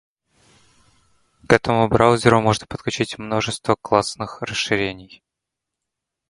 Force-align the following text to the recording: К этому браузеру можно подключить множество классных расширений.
К 1.47 1.53
этому 1.53 1.87
браузеру 1.87 2.41
можно 2.41 2.65
подключить 2.65 3.19
множество 3.19 3.75
классных 3.75 4.41
расширений. 4.41 5.23